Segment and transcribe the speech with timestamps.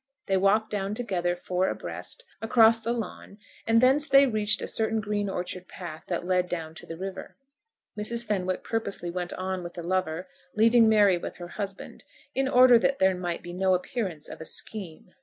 [0.25, 4.99] They walked down together, four abreast, across the lawn, and thence they reached a certain
[4.99, 7.35] green orchard path that led down to the river.
[7.95, 8.25] Mrs.
[8.25, 12.03] Fenwick purposely went on with the lover, leaving Mary with her husband,
[12.33, 15.11] in order that there might be no appearance of a scheme.